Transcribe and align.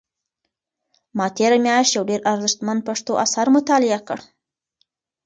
ما 1.17 1.27
تېره 1.37 1.57
میاشت 1.65 1.91
یو 1.95 2.03
ډېر 2.09 2.21
ارزښتمن 2.31 2.77
پښتو 2.87 3.11
اثر 3.25 3.47
مطالعه 3.55 3.99
کړ. 4.07 4.19